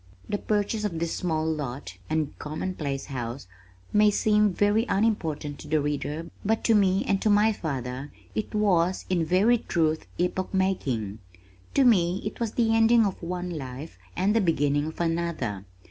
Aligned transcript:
The 0.27 0.39
purchase 0.39 0.83
of 0.83 0.97
this 0.97 1.13
small 1.13 1.45
lot 1.45 1.99
and 2.09 2.35
commonplace 2.39 3.05
house 3.05 3.45
may 3.93 4.09
seem 4.09 4.51
very 4.51 4.83
unimportant 4.89 5.59
to 5.59 5.67
the 5.67 5.79
reader 5.79 6.25
but 6.43 6.63
to 6.63 6.73
me 6.73 7.05
and 7.05 7.21
to 7.21 7.29
my 7.29 7.53
father 7.53 8.11
it 8.33 8.51
was 8.55 9.05
in 9.11 9.23
very 9.23 9.59
truth 9.59 10.07
epoch 10.17 10.55
marking. 10.55 11.19
To 11.75 11.83
me 11.83 12.23
it 12.25 12.39
was 12.39 12.53
the 12.53 12.75
ending 12.75 13.05
of 13.05 13.21
one 13.21 13.51
life 13.51 13.99
and 14.15 14.35
the 14.35 14.41
beginning 14.41 14.87
of 14.87 14.99
another. 14.99 15.65